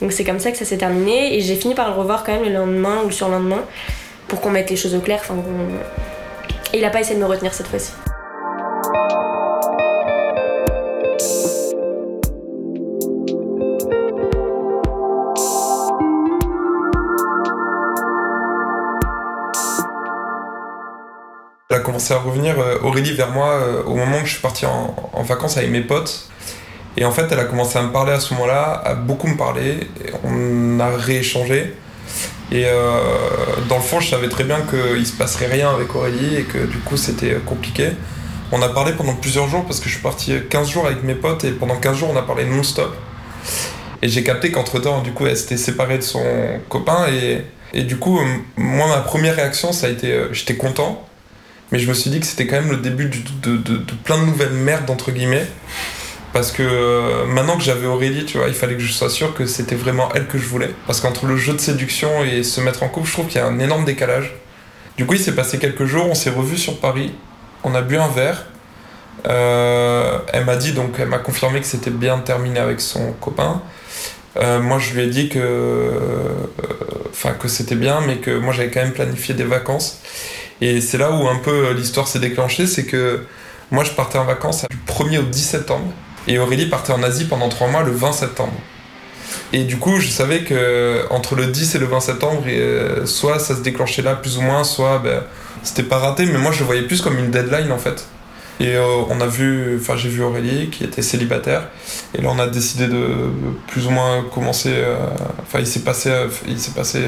donc 0.00 0.12
c'est 0.12 0.24
comme 0.24 0.40
ça 0.40 0.50
que 0.50 0.58
ça 0.58 0.64
s'est 0.64 0.78
terminé. 0.78 1.36
Et 1.36 1.40
j'ai 1.40 1.54
fini 1.54 1.74
par 1.74 1.88
le 1.88 1.94
revoir 1.94 2.24
quand 2.24 2.32
même 2.32 2.44
le 2.44 2.52
lendemain 2.52 3.02
ou 3.04 3.06
le 3.06 3.12
surlendemain 3.12 3.62
pour 4.26 4.40
qu'on 4.40 4.50
mette 4.50 4.70
les 4.70 4.76
choses 4.76 4.94
au 4.94 5.00
clair. 5.00 5.20
Enfin, 5.22 5.36
et 6.72 6.78
il 6.78 6.84
a 6.84 6.90
pas 6.90 7.00
essayé 7.00 7.14
de 7.14 7.20
me 7.20 7.28
retenir 7.28 7.54
cette 7.54 7.68
fois-ci. 7.68 7.92
Commencé 21.86 22.12
à 22.12 22.18
revenir, 22.18 22.58
euh, 22.58 22.78
Aurélie, 22.82 23.12
vers 23.12 23.30
moi 23.30 23.46
euh, 23.46 23.82
au 23.84 23.94
moment 23.94 24.18
où 24.20 24.26
je 24.26 24.32
suis 24.32 24.40
parti 24.40 24.66
en, 24.66 25.22
vacances 25.22 25.56
avec 25.56 25.70
mes 25.70 25.82
potes. 25.82 26.28
Et 26.96 27.04
en 27.04 27.12
fait, 27.12 27.28
elle 27.30 27.38
a 27.38 27.44
commencé 27.44 27.78
à 27.78 27.82
me 27.82 27.92
parler 27.92 28.12
à 28.12 28.18
ce 28.18 28.34
moment-là, 28.34 28.82
à 28.84 28.94
beaucoup 28.94 29.28
me 29.28 29.36
parler. 29.36 29.86
on 30.24 30.80
a 30.80 30.88
rééchangé. 30.96 31.74
Et 32.50 32.64
euh, 32.64 32.98
dans 33.68 33.76
le 33.76 33.82
fond, 33.82 34.00
je 34.00 34.08
savais 34.08 34.28
très 34.28 34.44
bien 34.44 34.58
qu'il 34.62 35.06
se 35.06 35.12
passerait 35.12 35.46
rien 35.46 35.70
avec 35.70 35.94
Aurélie 35.94 36.36
et 36.36 36.42
que 36.42 36.58
du 36.66 36.78
coup, 36.78 36.96
c'était 36.96 37.36
compliqué. 37.46 37.90
On 38.50 38.60
a 38.62 38.68
parlé 38.68 38.92
pendant 38.92 39.14
plusieurs 39.14 39.48
jours 39.48 39.64
parce 39.64 39.78
que 39.78 39.88
je 39.88 39.94
suis 39.94 40.02
parti 40.02 40.32
15 40.50 40.68
jours 40.68 40.86
avec 40.86 41.04
mes 41.04 41.14
potes 41.14 41.44
et 41.44 41.52
pendant 41.52 41.76
15 41.76 41.96
jours, 41.96 42.10
on 42.12 42.16
a 42.16 42.22
parlé 42.22 42.44
non-stop. 42.44 42.96
Et 44.02 44.08
j'ai 44.08 44.24
capté 44.24 44.50
qu'entre 44.50 44.80
temps, 44.80 45.02
du 45.02 45.12
coup, 45.12 45.26
elle 45.26 45.36
s'était 45.36 45.56
séparée 45.56 45.98
de 45.98 46.02
son 46.02 46.24
copain. 46.68 47.06
Et, 47.12 47.42
et, 47.74 47.82
du 47.82 47.96
coup, 47.96 48.18
moi, 48.56 48.88
ma 48.88 48.98
première 48.98 49.36
réaction, 49.36 49.72
ça 49.72 49.86
a 49.86 49.90
été 49.90 50.18
j'étais 50.32 50.56
content 50.56 51.06
mais 51.72 51.78
je 51.78 51.88
me 51.88 51.94
suis 51.94 52.10
dit 52.10 52.20
que 52.20 52.26
c'était 52.26 52.46
quand 52.46 52.56
même 52.56 52.70
le 52.70 52.76
début 52.76 53.06
de, 53.06 53.78
plein 54.04 54.18
de 54.18 54.24
nouvelles 54.24 54.52
merdes, 54.52 54.88
entre 54.90 55.10
guillemets. 55.10 55.46
Parce 56.32 56.52
que 56.52 56.62
euh, 56.62 57.24
maintenant 57.26 57.56
que 57.56 57.64
j'avais 57.64 57.86
Aurélie, 57.86 58.26
tu 58.26 58.36
vois, 58.36 58.48
il 58.48 58.54
fallait 58.54 58.74
que 58.74 58.82
je 58.82 58.92
sois 58.92 59.08
sûr 59.08 59.34
que 59.34 59.46
c'était 59.46 59.74
vraiment 59.74 60.10
elle 60.14 60.26
que 60.26 60.38
je 60.38 60.46
voulais. 60.46 60.70
Parce 60.86 61.00
qu'entre 61.00 61.26
le 61.26 61.36
jeu 61.36 61.54
de 61.54 61.58
séduction 61.58 62.24
et 62.24 62.42
se 62.42 62.60
mettre 62.60 62.82
en 62.82 62.88
couple, 62.88 63.06
je 63.06 63.12
trouve 63.12 63.26
qu'il 63.26 63.40
y 63.40 63.44
a 63.44 63.46
un 63.46 63.58
énorme 63.58 63.84
décalage. 63.84 64.34
Du 64.96 65.06
coup, 65.06 65.14
il 65.14 65.20
s'est 65.20 65.34
passé 65.34 65.58
quelques 65.58 65.86
jours, 65.86 66.06
on 66.08 66.14
s'est 66.14 66.30
revus 66.30 66.58
sur 66.58 66.78
Paris, 66.78 67.14
on 67.64 67.74
a 67.74 67.80
bu 67.80 67.96
un 67.96 68.08
verre. 68.08 68.46
Euh, 69.26 70.18
elle 70.32 70.44
m'a 70.44 70.56
dit, 70.56 70.72
donc 70.72 70.96
elle 70.98 71.08
m'a 71.08 71.18
confirmé 71.18 71.60
que 71.60 71.66
c'était 71.66 71.90
bien 71.90 72.18
terminé 72.18 72.60
avec 72.60 72.80
son 72.80 73.12
copain. 73.12 73.62
Euh, 74.36 74.60
moi, 74.60 74.78
je 74.78 74.92
lui 74.92 75.02
ai 75.02 75.06
dit 75.06 75.28
que, 75.30 75.90
enfin, 77.10 77.32
que 77.32 77.48
c'était 77.48 77.74
bien, 77.76 78.00
mais 78.06 78.16
que 78.16 78.30
moi 78.38 78.52
j'avais 78.52 78.70
quand 78.70 78.82
même 78.82 78.92
planifié 78.92 79.34
des 79.34 79.44
vacances. 79.44 80.02
Et 80.60 80.80
c'est 80.80 80.98
là 80.98 81.10
où 81.10 81.28
un 81.28 81.36
peu 81.36 81.72
l'histoire 81.72 82.08
s'est 82.08 82.18
déclenchée, 82.18 82.66
c'est 82.66 82.84
que 82.84 83.24
moi 83.70 83.84
je 83.84 83.90
partais 83.90 84.18
en 84.18 84.24
vacances 84.24 84.64
du 84.70 84.78
1er 84.92 85.18
au 85.18 85.22
10 85.22 85.42
septembre 85.42 85.92
et 86.28 86.38
Aurélie 86.38 86.66
partait 86.66 86.92
en 86.92 87.02
Asie 87.02 87.24
pendant 87.24 87.48
3 87.48 87.68
mois 87.68 87.82
le 87.82 87.92
20 87.92 88.12
septembre. 88.12 88.54
Et 89.52 89.64
du 89.64 89.76
coup, 89.78 90.00
je 90.00 90.08
savais 90.08 90.40
que 90.40 91.04
entre 91.10 91.34
le 91.34 91.46
10 91.46 91.76
et 91.76 91.78
le 91.78 91.86
20 91.86 92.00
septembre, 92.00 92.42
euh, 92.46 93.06
soit 93.06 93.38
ça 93.38 93.54
se 93.54 93.60
déclenchait 93.60 94.02
là 94.02 94.14
plus 94.14 94.38
ou 94.38 94.42
moins, 94.42 94.64
soit 94.64 94.98
ben, 94.98 95.22
c'était 95.62 95.82
pas 95.82 95.98
raté, 95.98 96.26
mais 96.26 96.38
moi 96.38 96.52
je 96.52 96.60
le 96.60 96.64
voyais 96.66 96.82
plus 96.82 97.00
comme 97.00 97.18
une 97.18 97.30
deadline 97.30 97.70
en 97.72 97.78
fait. 97.78 98.06
Et 98.58 98.74
euh, 98.74 98.84
on 99.10 99.20
a 99.20 99.26
vu, 99.26 99.78
enfin 99.80 99.96
j'ai 99.96 100.08
vu 100.08 100.22
Aurélie 100.22 100.70
qui 100.70 100.84
était 100.84 101.02
célibataire, 101.02 101.68
et 102.14 102.22
là 102.22 102.30
on 102.32 102.38
a 102.38 102.46
décidé 102.46 102.88
de 102.88 103.08
plus 103.68 103.86
ou 103.86 103.90
moins 103.90 104.24
commencer. 104.34 104.72
Euh, 104.72 104.96
enfin 105.42 105.60
il 105.60 105.66
s'est 105.66 105.80
passé, 105.80 106.10
il 106.48 106.58
s'est 106.58 106.72
passé 106.72 107.00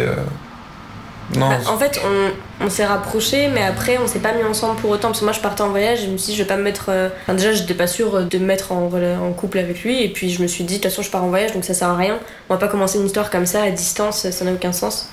non. 1.35 1.49
Bah, 1.49 1.59
en 1.69 1.77
fait, 1.77 2.01
on, 2.05 2.65
on 2.65 2.71
s'est 2.71 2.87
rapprochés, 2.87 3.49
mais 3.49 3.63
après, 3.63 3.99
on 3.99 4.07
s'est 4.07 4.19
pas 4.19 4.33
mis 4.33 4.43
ensemble 4.45 4.81
pour 4.81 4.91
autant. 4.91 5.09
Parce 5.09 5.21
que 5.21 5.25
moi, 5.25 5.33
je 5.33 5.41
partais 5.41 5.63
en 5.63 5.69
voyage, 5.69 6.03
je 6.03 6.07
me 6.09 6.17
suis 6.17 6.33
dit, 6.33 6.39
je 6.39 6.43
vais 6.43 6.49
pas 6.49 6.57
me 6.57 6.63
mettre. 6.63 6.87
Euh, 6.89 7.09
enfin, 7.23 7.35
déjà, 7.35 7.53
j'étais 7.53 7.75
pas 7.75 7.87
sûre 7.87 8.25
de 8.25 8.39
me 8.39 8.47
mettre 8.47 8.73
en, 8.73 8.91
en, 8.91 9.33
couple 9.33 9.59
avec 9.59 9.83
lui. 9.83 10.03
Et 10.03 10.09
puis, 10.09 10.31
je 10.31 10.43
me 10.43 10.47
suis 10.47 10.65
dit, 10.65 10.79
de 10.79 10.83
toute 10.83 10.91
façon, 10.91 11.03
je 11.03 11.11
pars 11.11 11.25
en 11.25 11.29
voyage, 11.29 11.53
donc 11.53 11.65
ça 11.65 11.75
sert 11.75 11.89
à 11.89 11.97
rien. 11.97 12.19
On 12.49 12.55
va 12.55 12.61
pas 12.61 12.69
commencer 12.69 12.99
une 12.99 13.07
histoire 13.07 13.31
comme 13.31 13.47
ça 13.47 13.63
à 13.63 13.71
distance, 13.71 14.29
ça 14.31 14.45
n'a 14.45 14.53
aucun 14.53 14.73
sens. 14.73 15.11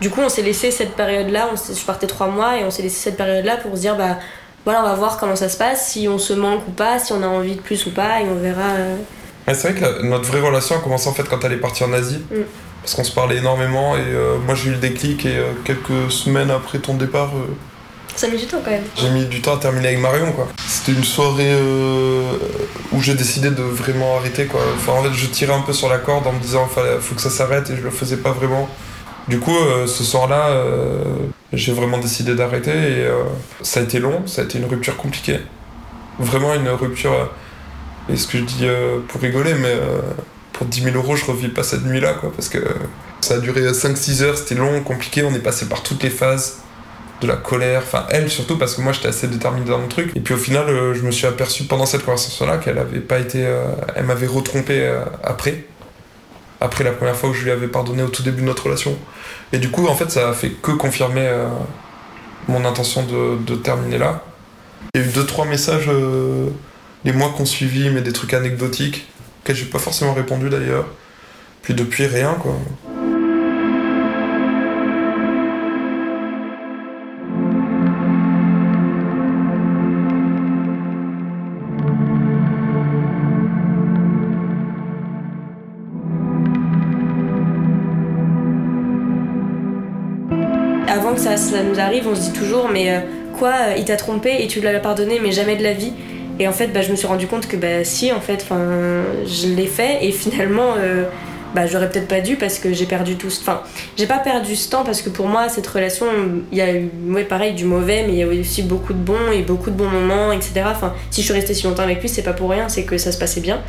Du 0.00 0.10
coup, 0.10 0.20
on 0.20 0.28
s'est 0.28 0.42
laissé 0.42 0.70
cette 0.70 0.94
période-là. 0.94 1.50
Je 1.54 1.84
partais 1.84 2.06
trois 2.06 2.28
mois 2.28 2.58
et 2.58 2.64
on 2.64 2.70
s'est 2.70 2.82
laissé 2.82 2.96
cette 2.96 3.16
période-là 3.16 3.56
pour 3.56 3.76
se 3.76 3.80
dire, 3.80 3.96
bah 3.96 4.18
voilà, 4.64 4.80
on 4.82 4.86
va 4.86 4.94
voir 4.94 5.18
comment 5.18 5.36
ça 5.36 5.48
se 5.48 5.56
passe, 5.56 5.88
si 5.88 6.08
on 6.08 6.18
se 6.18 6.32
manque 6.32 6.66
ou 6.68 6.72
pas, 6.72 6.98
si 6.98 7.12
on 7.12 7.22
a 7.22 7.26
envie 7.26 7.54
de 7.54 7.60
plus 7.60 7.86
ou 7.86 7.90
pas, 7.90 8.20
et 8.20 8.24
on 8.24 8.34
verra. 8.34 8.70
Euh. 8.78 8.96
c'est 9.48 9.72
vrai 9.72 9.74
que 9.74 10.02
notre 10.02 10.24
vraie 10.24 10.40
relation 10.40 10.76
a 10.76 10.80
commencé 10.80 11.08
en 11.08 11.12
fait 11.12 11.24
quand 11.24 11.42
elle 11.44 11.52
est 11.52 11.58
partie 11.58 11.84
en 11.84 11.92
Asie. 11.92 12.22
Mm 12.30 12.63
parce 12.84 12.96
qu'on 12.96 13.04
se 13.04 13.12
parlait 13.12 13.38
énormément 13.38 13.96
et 13.96 14.02
euh, 14.02 14.36
moi 14.44 14.54
j'ai 14.54 14.68
eu 14.68 14.72
le 14.72 14.78
déclic 14.78 15.24
et 15.24 15.38
euh, 15.38 15.52
quelques 15.64 16.12
semaines 16.12 16.50
après 16.50 16.78
ton 16.78 16.92
départ. 16.92 17.30
Euh, 17.34 17.46
ça 18.14 18.26
a 18.26 18.30
mis 18.30 18.36
du 18.36 18.46
temps 18.46 18.58
quand 18.62 18.70
même. 18.70 18.84
J'ai 18.94 19.08
mis 19.08 19.24
du 19.24 19.40
temps 19.40 19.54
à 19.54 19.58
terminer 19.58 19.88
avec 19.88 20.00
Marion 20.00 20.32
quoi. 20.32 20.48
C'était 20.66 20.92
une 20.92 21.02
soirée 21.02 21.56
où 22.92 23.00
j'ai 23.00 23.14
décidé 23.14 23.50
de 23.50 23.62
vraiment 23.62 24.18
arrêter 24.18 24.44
quoi. 24.44 24.60
Enfin 24.76 24.92
en 24.92 25.02
fait 25.02 25.14
je 25.14 25.26
tirais 25.26 25.54
un 25.54 25.62
peu 25.62 25.72
sur 25.72 25.88
la 25.88 25.96
corde 25.96 26.26
en 26.26 26.32
me 26.32 26.40
disant 26.40 26.68
il 26.76 27.00
faut 27.00 27.14
que 27.14 27.22
ça 27.22 27.30
s'arrête 27.30 27.70
et 27.70 27.76
je 27.76 27.80
le 27.80 27.90
faisais 27.90 28.18
pas 28.18 28.30
vraiment. 28.32 28.68
Du 29.26 29.40
coup 29.40 29.56
ce 29.86 30.04
soir-là 30.04 30.62
j'ai 31.52 31.72
vraiment 31.72 31.98
décidé 31.98 32.36
d'arrêter 32.36 32.70
et 32.70 33.08
ça 33.62 33.80
a 33.80 33.82
été 33.82 33.98
long, 33.98 34.24
ça 34.26 34.42
a 34.42 34.44
été 34.44 34.58
une 34.58 34.66
rupture 34.66 34.96
compliquée. 34.96 35.40
Vraiment 36.20 36.54
une 36.54 36.68
rupture, 36.68 37.30
et 38.08 38.16
ce 38.16 38.28
que 38.28 38.38
je 38.38 38.44
dis 38.44 38.66
pour 39.08 39.20
rigoler 39.22 39.54
mais 39.54 39.74
pour 40.54 40.66
10 40.66 40.84
000 40.84 40.96
euros, 40.96 41.16
je 41.16 41.24
revis 41.26 41.48
pas 41.48 41.62
cette 41.62 41.84
nuit-là, 41.84 42.14
quoi, 42.14 42.32
parce 42.32 42.48
que 42.48 42.58
ça 43.20 43.34
a 43.34 43.38
duré 43.38 43.60
5-6 43.60 44.22
heures, 44.22 44.38
c'était 44.38 44.54
long, 44.54 44.82
compliqué, 44.82 45.22
on 45.22 45.34
est 45.34 45.40
passé 45.40 45.66
par 45.68 45.82
toutes 45.82 46.02
les 46.02 46.10
phases 46.10 46.58
de 47.20 47.26
la 47.26 47.36
colère, 47.36 47.82
enfin 47.84 48.06
elle 48.10 48.30
surtout, 48.30 48.56
parce 48.56 48.74
que 48.74 48.82
moi 48.82 48.92
j'étais 48.92 49.08
assez 49.08 49.28
déterminé 49.28 49.66
dans 49.66 49.78
mon 49.78 49.88
truc. 49.88 50.12
Et 50.14 50.20
puis 50.20 50.34
au 50.34 50.38
final, 50.38 50.68
euh, 50.68 50.94
je 50.94 51.02
me 51.02 51.10
suis 51.10 51.26
aperçu 51.26 51.64
pendant 51.64 51.86
cette 51.86 52.04
conversation-là 52.04 52.58
qu'elle 52.58 52.78
avait 52.78 53.00
pas 53.00 53.18
été. 53.18 53.44
Euh, 53.44 53.64
elle 53.94 54.04
m'avait 54.04 54.26
retrompé 54.26 54.80
euh, 54.80 55.04
après. 55.22 55.64
Après 56.60 56.84
la 56.84 56.92
première 56.92 57.16
fois 57.16 57.30
où 57.30 57.34
je 57.34 57.44
lui 57.44 57.50
avais 57.50 57.68
pardonné 57.68 58.02
au 58.02 58.08
tout 58.08 58.22
début 58.22 58.40
de 58.40 58.46
notre 58.46 58.64
relation. 58.64 58.96
Et 59.52 59.58
du 59.58 59.70
coup, 59.70 59.86
en 59.86 59.94
fait, 59.94 60.10
ça 60.10 60.30
a 60.30 60.32
fait 60.32 60.50
que 60.50 60.70
confirmer 60.70 61.30
mon 62.48 62.64
intention 62.64 63.04
de, 63.04 63.54
terminer 63.56 63.98
là. 63.98 64.24
Il 64.94 65.02
y 65.02 65.04
a 65.04 65.06
eu 65.06 65.10
2-3 65.10 65.46
messages 65.46 65.90
les 67.04 67.12
mois 67.12 67.34
qu'on 67.36 67.44
suivi, 67.44 67.90
mais 67.90 68.00
des 68.00 68.12
trucs 68.14 68.32
anecdotiques 68.32 69.06
auquel 69.44 69.56
j'ai 69.56 69.66
pas 69.66 69.78
forcément 69.78 70.14
répondu 70.14 70.48
d'ailleurs. 70.48 70.86
Puis 71.60 71.74
depuis, 71.74 72.06
rien 72.06 72.34
quoi. 72.40 72.56
Avant 90.88 91.14
que 91.14 91.20
ça, 91.20 91.36
ça 91.36 91.62
nous 91.62 91.78
arrive, 91.78 92.08
on 92.08 92.14
se 92.14 92.30
dit 92.30 92.32
toujours, 92.32 92.70
mais 92.70 92.90
euh, 92.90 93.00
quoi, 93.38 93.52
euh, 93.52 93.74
il 93.76 93.84
t'a 93.84 93.96
trompé 93.96 94.42
et 94.42 94.46
tu 94.46 94.62
l'as 94.62 94.80
pardonné, 94.80 95.20
mais 95.20 95.32
jamais 95.32 95.56
de 95.56 95.62
la 95.62 95.74
vie. 95.74 95.92
Et 96.38 96.48
en 96.48 96.52
fait, 96.52 96.68
bah, 96.68 96.82
je 96.82 96.90
me 96.90 96.96
suis 96.96 97.06
rendu 97.06 97.26
compte 97.26 97.46
que 97.46 97.56
bah, 97.56 97.84
si, 97.84 98.12
en 98.12 98.20
fait, 98.20 98.46
je 99.26 99.48
l'ai 99.48 99.66
fait 99.66 100.04
et 100.04 100.10
finalement, 100.10 100.74
euh, 100.76 101.04
bah, 101.54 101.66
j'aurais 101.66 101.88
peut-être 101.88 102.08
pas 102.08 102.20
dû 102.20 102.36
parce 102.36 102.58
que 102.58 102.72
j'ai 102.72 102.86
perdu 102.86 103.16
tout 103.16 103.30
ce 103.30 103.40
Enfin, 103.40 103.62
j'ai 103.96 104.06
pas 104.06 104.18
perdu 104.18 104.56
ce 104.56 104.68
temps 104.68 104.82
parce 104.84 105.00
que 105.02 105.10
pour 105.10 105.28
moi, 105.28 105.48
cette 105.48 105.66
relation, 105.66 106.06
il 106.50 106.58
y 106.58 106.60
a 106.60 106.74
eu, 106.74 106.90
ouais, 107.08 107.24
pareil, 107.24 107.54
du 107.54 107.64
mauvais, 107.64 108.04
mais 108.06 108.14
il 108.14 108.18
y 108.18 108.22
a 108.22 108.26
eu 108.26 108.40
aussi 108.40 108.62
beaucoup 108.62 108.92
de 108.92 108.98
bons 108.98 109.30
et 109.32 109.42
beaucoup 109.42 109.70
de 109.70 109.76
bons 109.76 109.88
moments, 109.88 110.32
etc. 110.32 110.64
Enfin, 110.66 110.94
si 111.10 111.20
je 111.20 111.26
suis 111.26 111.34
restée 111.34 111.54
si 111.54 111.64
longtemps 111.64 111.84
avec 111.84 112.00
lui, 112.00 112.08
c'est 112.08 112.22
pas 112.22 112.32
pour 112.32 112.50
rien, 112.50 112.68
c'est 112.68 112.82
que 112.82 112.98
ça 112.98 113.12
se 113.12 113.18
passait 113.18 113.40
bien. 113.40 113.62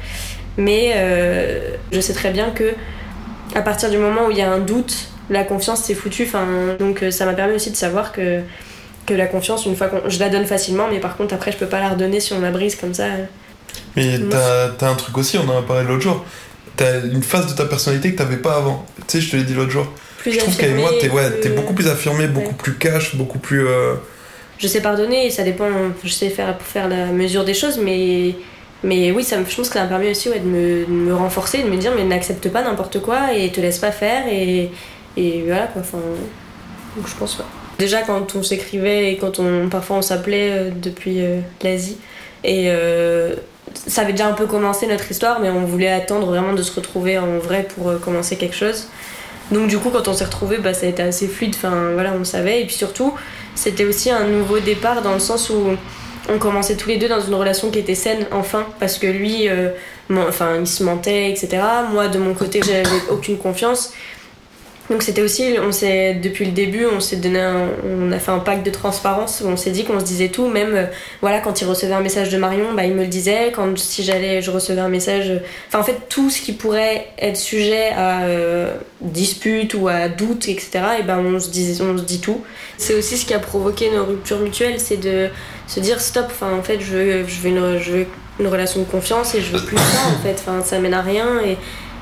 Mais 0.57 0.93
euh, 0.95 1.71
je 1.91 1.99
sais 1.99 2.13
très 2.13 2.31
bien 2.31 2.49
que 2.49 2.73
à 3.53 3.61
partir 3.61 3.89
du 3.89 3.97
moment 3.97 4.27
où 4.27 4.31
il 4.31 4.37
y 4.37 4.41
a 4.41 4.51
un 4.51 4.59
doute, 4.59 5.09
la 5.29 5.43
confiance 5.43 5.83
c'est 5.83 5.93
foutu. 5.93 6.23
Enfin, 6.23 6.45
donc 6.79 7.03
euh, 7.03 7.11
ça 7.11 7.25
m'a 7.25 7.33
permis 7.33 7.53
aussi 7.53 7.69
de 7.69 7.75
savoir 7.75 8.11
que 8.11 8.41
que 9.05 9.13
la 9.13 9.27
confiance, 9.27 9.65
une 9.65 9.75
fois 9.75 9.87
qu'on. 9.87 10.09
Je 10.09 10.19
la 10.19 10.29
donne 10.29 10.45
facilement, 10.45 10.87
mais 10.91 10.99
par 10.99 11.17
contre, 11.17 11.33
après, 11.33 11.51
je 11.51 11.57
peux 11.57 11.67
pas 11.67 11.79
la 11.79 11.89
redonner 11.89 12.19
si 12.19 12.33
on 12.33 12.41
la 12.41 12.51
brise 12.51 12.75
comme 12.75 12.93
ça. 12.93 13.05
Mais 13.95 14.19
t'as 14.29 14.71
as 14.79 14.89
un 14.89 14.95
truc 14.95 15.17
aussi, 15.17 15.37
on 15.37 15.49
en 15.49 15.59
a 15.59 15.61
parlé 15.61 15.83
l'autre 15.87 16.01
jour. 16.03 16.25
T'as 16.75 17.01
une 17.01 17.23
phase 17.23 17.47
de 17.47 17.53
ta 17.53 17.65
personnalité 17.65 18.11
que 18.11 18.17
t'avais 18.17 18.37
pas 18.37 18.55
avant. 18.57 18.85
Tu 19.07 19.17
sais, 19.19 19.21
je 19.21 19.31
te 19.31 19.37
l'ai 19.37 19.43
dit 19.43 19.53
l'autre 19.53 19.71
jour. 19.71 19.87
Plus 20.17 20.33
je 20.33 20.39
trouve 20.39 20.57
qu'avec 20.57 20.75
moi, 20.75 20.91
t'es 20.99 21.09
ouais, 21.09 21.29
beaucoup 21.55 21.73
plus 21.73 21.87
affirmé, 21.87 22.27
beaucoup 22.27 22.55
plus 22.55 22.75
cash, 22.75 23.15
beaucoup 23.15 23.39
plus. 23.39 23.67
Euh, 23.67 23.95
je 24.57 24.67
sais 24.67 24.81
pardonner, 24.81 25.29
ça 25.29 25.43
dépend. 25.43 25.67
Je 26.03 26.09
sais 26.09 26.29
faire, 26.29 26.57
faire 26.61 26.87
la 26.87 27.07
mesure 27.07 27.45
des 27.45 27.53
choses, 27.53 27.77
mais. 27.77 28.35
Mais 28.83 29.11
oui, 29.11 29.23
ça, 29.23 29.37
je 29.37 29.55
pense 29.55 29.69
que 29.69 29.73
ça 29.73 29.83
m'a 29.83 29.87
permis 29.87 30.11
aussi 30.11 30.29
ouais, 30.29 30.37
de, 30.39 30.45
me, 30.45 30.85
de, 30.85 30.91
me, 30.91 31.15
renforcer, 31.15 31.63
de 31.63 31.69
me 31.69 31.77
dire, 31.77 31.93
mais 31.95 32.03
n'accepte 32.03 32.49
pas 32.49 32.61
n'importe 32.61 33.01
quoi 33.01 33.33
et 33.33 33.51
te 33.51 33.59
laisse 33.59 33.79
pas 33.79 33.91
faire. 33.91 34.27
Et, 34.27 34.69
et 35.17 35.43
voilà 35.47 35.67
quoi. 35.67 35.81
Enfin, 35.81 35.97
donc 36.95 37.07
je 37.07 37.15
pense, 37.15 37.35
pas. 37.35 37.45
Déjà 37.77 38.03
quand 38.03 38.35
on 38.35 38.43
s'écrivait 38.43 39.11
et 39.11 39.17
quand 39.17 39.39
on 39.39 39.67
parfois 39.69 39.97
on 39.97 40.01
s'appelait 40.01 40.51
euh, 40.51 40.69
depuis 40.73 41.21
euh, 41.21 41.39
l'Asie. 41.61 41.97
Et 42.43 42.65
euh, 42.67 43.35
ça 43.73 44.01
avait 44.01 44.13
déjà 44.13 44.27
un 44.27 44.33
peu 44.33 44.45
commencé 44.45 44.87
notre 44.87 45.09
histoire 45.11 45.39
mais 45.41 45.49
on 45.49 45.65
voulait 45.65 45.91
attendre 45.91 46.27
vraiment 46.27 46.53
de 46.53 46.61
se 46.61 46.73
retrouver 46.73 47.17
en 47.17 47.37
vrai 47.39 47.67
pour 47.75 47.99
commencer 47.99 48.37
quelque 48.37 48.55
chose. 48.55 48.87
Donc 49.51 49.67
du 49.67 49.77
coup 49.77 49.89
quand 49.89 50.07
on 50.07 50.13
s'est 50.13 50.25
retrouvés 50.25 50.57
bah, 50.57 50.73
ça 50.73 50.85
a 50.85 50.89
été 50.89 51.03
assez 51.03 51.27
fluide, 51.27 51.55
enfin 51.55 51.91
voilà 51.93 52.13
on 52.17 52.23
savait. 52.23 52.61
Et 52.61 52.65
puis 52.65 52.75
surtout 52.75 53.13
c'était 53.55 53.85
aussi 53.85 54.09
un 54.09 54.25
nouveau 54.25 54.59
départ 54.59 55.01
dans 55.01 55.13
le 55.13 55.19
sens 55.19 55.49
où 55.49 55.71
on 56.33 56.39
commençait 56.39 56.75
tous 56.75 56.89
les 56.89 56.97
deux 56.97 57.09
dans 57.09 57.21
une 57.21 57.35
relation 57.35 57.71
qui 57.71 57.79
était 57.79 57.95
saine 57.95 58.25
enfin. 58.31 58.65
Parce 58.79 58.97
que 58.97 59.07
lui 59.07 59.49
enfin 60.09 60.59
il 60.59 60.67
se 60.67 60.83
mentait 60.83 61.29
etc 61.29 61.57
moi 61.91 62.07
de 62.07 62.19
mon 62.19 62.35
côté 62.35 62.61
j'avais 62.63 62.85
aucune 63.09 63.37
confiance 63.37 63.91
donc 64.89 65.01
c'était 65.01 65.23
aussi, 65.23 65.55
on 65.59 65.71
s'est 65.71 66.13
depuis 66.13 66.45
le 66.45 66.51
début, 66.51 66.85
on 66.85 66.99
s'est 66.99 67.15
donné, 67.15 67.43
on 67.83 68.11
a 68.11 68.19
fait 68.19 68.29
un 68.29 68.39
pacte 68.39 68.63
de 68.63 68.69
transparence. 68.69 69.41
Où 69.43 69.47
on 69.47 69.57
s'est 69.57 69.71
dit 69.71 69.83
qu'on 69.83 69.99
se 69.99 70.05
disait 70.05 70.29
tout, 70.29 70.47
même 70.47 70.75
euh, 70.75 70.85
voilà 71.21 71.39
quand 71.39 71.59
il 71.59 71.65
recevait 71.65 71.93
un 71.93 72.01
message 72.01 72.29
de 72.29 72.37
Marion, 72.37 72.73
bah 72.75 72.85
il 72.85 72.93
me 72.93 73.01
le 73.01 73.07
disait. 73.07 73.51
Quand 73.51 73.75
si 73.79 74.03
j'allais, 74.03 74.43
je 74.43 74.51
recevais 74.51 74.81
un 74.81 74.89
message, 74.89 75.31
enfin 75.67 75.79
en 75.79 75.83
fait 75.83 76.07
tout 76.07 76.29
ce 76.29 76.39
qui 76.39 76.53
pourrait 76.53 77.07
être 77.17 77.37
sujet 77.37 77.89
à 77.89 78.25
euh, 78.25 78.75
dispute 79.01 79.73
ou 79.73 79.87
à 79.87 80.07
doute, 80.07 80.47
etc. 80.47 80.69
Et 80.99 81.03
ben 81.03 81.17
on 81.17 81.39
se 81.39 81.49
disait, 81.49 81.83
on 81.83 81.97
se 81.97 82.03
dit 82.03 82.19
tout. 82.19 82.43
C'est 82.77 82.93
aussi 82.93 83.17
ce 83.17 83.25
qui 83.25 83.33
a 83.33 83.39
provoqué 83.39 83.89
nos 83.89 84.05
ruptures 84.05 84.39
mutuelles, 84.39 84.79
c'est 84.79 84.97
de 84.97 85.29
se 85.67 85.79
dire 85.79 85.99
stop. 85.99 86.27
Enfin 86.27 86.53
en 86.53 86.61
fait 86.61 86.79
je 86.79 86.95
veux, 86.95 87.27
je 87.27 87.41
veux 87.41 87.49
une, 87.49 87.79
je 87.79 87.91
veux 87.91 88.05
une 88.39 88.47
relation 88.47 88.81
de 88.81 88.85
confiance 88.85 89.33
et 89.33 89.41
je 89.41 89.51
veux 89.51 89.65
plus 89.65 89.77
ça 89.77 90.09
en 90.15 90.21
fait. 90.21 90.35
Enfin 90.35 90.61
ça 90.63 90.77
mène 90.77 90.93
à 90.93 91.01
rien 91.01 91.39
et, 91.43 91.57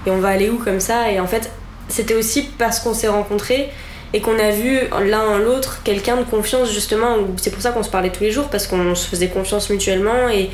et 0.05 0.11
on 0.11 0.17
va 0.17 0.29
aller 0.29 0.49
où 0.49 0.57
comme 0.57 0.81
ça? 0.81 1.09
Et 1.09 1.21
en 1.21 1.27
fait 1.27 1.49
c'était 1.93 2.15
aussi 2.15 2.49
parce 2.57 2.79
qu'on 2.79 2.93
s'est 2.93 3.07
rencontrés 3.07 3.69
et 4.13 4.21
qu'on 4.21 4.37
a 4.37 4.51
vu 4.51 4.79
l'un 5.05 5.39
l'autre 5.39 5.81
quelqu'un 5.83 6.17
de 6.17 6.23
confiance 6.23 6.71
justement 6.71 7.17
c'est 7.37 7.51
pour 7.51 7.61
ça 7.61 7.71
qu'on 7.71 7.83
se 7.83 7.89
parlait 7.89 8.11
tous 8.11 8.23
les 8.23 8.31
jours 8.31 8.47
parce 8.49 8.67
qu'on 8.67 8.95
se 8.95 9.07
faisait 9.07 9.27
confiance 9.27 9.69
mutuellement 9.69 10.29
et, 10.29 10.49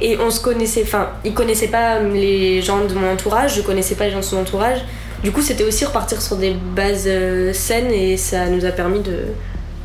et 0.00 0.18
on 0.18 0.30
se 0.30 0.40
connaissait 0.40 0.82
enfin 0.82 1.10
il 1.24 1.34
connaissait 1.34 1.68
pas 1.68 2.00
les 2.00 2.62
gens 2.62 2.84
de 2.84 2.94
mon 2.94 3.12
entourage 3.12 3.56
je 3.56 3.62
connaissais 3.62 3.94
pas 3.94 4.06
les 4.06 4.10
gens 4.10 4.20
de 4.20 4.24
son 4.24 4.38
entourage. 4.38 4.80
Du 5.22 5.30
coup 5.30 5.40
c'était 5.40 5.64
aussi 5.64 5.84
repartir 5.84 6.20
sur 6.20 6.36
des 6.36 6.54
bases 6.74 7.04
euh, 7.06 7.52
saines 7.52 7.92
et 7.92 8.16
ça 8.16 8.48
nous 8.48 8.64
a 8.64 8.72
permis 8.72 9.00
de 9.00 9.18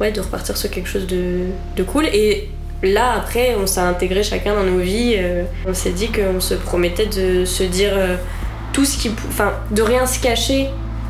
ouais 0.02 0.12
de 0.12 0.20
repartir 0.20 0.58
sur 0.58 0.70
quelque 0.72 0.90
chose 0.90 1.06
de, 1.06 1.42
de 1.76 1.84
cool. 1.84 2.06
Et 2.08 2.50
là 2.82 3.14
après 3.18 3.56
on 3.62 3.68
s'est 3.68 3.80
intégré 3.80 4.24
chacun 4.24 4.56
dans 4.56 4.64
nos 4.64 4.80
vies 4.80 5.16
euh, 5.18 5.44
on 5.68 5.74
s'est 5.74 5.92
dit 5.92 6.10
qu'on 6.12 6.40
se 6.40 6.56
promettait 6.56 7.06
de 7.06 7.46
se 7.46 7.64
dire 7.64 7.92
euh, 7.94 8.16
tout 8.74 8.86
ce 8.86 8.98
qui 8.98 9.12
enfin 9.30 9.54
de 9.70 9.82
rien 9.82 10.08
se 10.08 10.20
cacher 10.20 10.70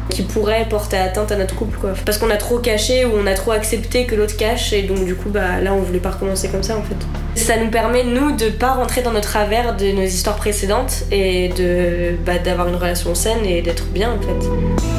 qui 0.10 0.24
pourrait 0.24 0.66
porter 0.70 0.98
atteinte 0.98 1.32
à 1.32 1.36
notre 1.36 1.56
couple 1.56 1.78
quoi. 1.78 1.94
Parce 2.06 2.18
qu'on 2.18 2.30
a 2.30 2.38
trop 2.38 2.60
caché 2.60 3.06
ou 3.06 3.12
on 3.16 3.28
a 3.28 3.34
trop 3.34 3.52
accepté 3.52 4.06
que 4.06 4.16
l'autre 4.16 4.38
cache 4.38 4.74
et 4.74 4.84
donc 4.84 5.06
du 5.06 5.16
coup 5.16 5.30
bah 5.30 5.62
là 5.62 5.74
on 5.74 5.82
voulait 5.82 6.00
pas 6.00 6.12
recommencer 6.12 6.50
comme 6.50 6.64
ça 6.64 6.78
en 6.78 6.84
fait. 6.84 6.96
Ça 7.36 7.58
nous 7.58 7.70
permet 7.70 8.04
nous 8.04 8.36
de 8.36 8.50
pas 8.50 8.74
rentrer 8.74 9.02
dans 9.02 9.12
notre 9.12 9.28
travers 9.28 9.76
de 9.76 9.92
nos 9.92 10.04
histoires 10.04 10.38
précédentes 10.38 11.04
et 11.12 11.50
de 11.50 12.16
bah, 12.26 12.40
d'avoir 12.40 12.70
une 12.70 12.76
relation 12.76 13.14
saine 13.14 13.46
et 13.46 13.62
d'être 13.62 13.88
bien 13.88 14.14
en 14.14 14.22
fait. 14.22 14.97